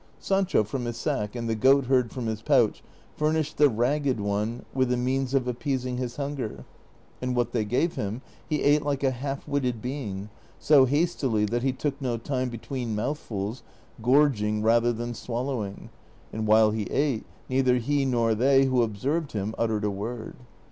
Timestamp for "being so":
9.79-10.85